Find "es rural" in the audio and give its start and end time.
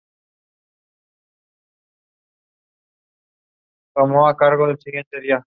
4.29-4.37